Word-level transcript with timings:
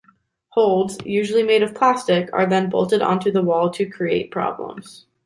Holds, 0.49 0.97
usually 1.05 1.43
made 1.43 1.61
of 1.61 1.75
plastic, 1.75 2.27
are 2.33 2.47
then 2.47 2.71
bolted 2.71 3.03
onto 3.03 3.29
the 3.31 3.43
wall 3.43 3.69
to 3.69 3.85
create 3.87 4.31
problems. 4.31 5.05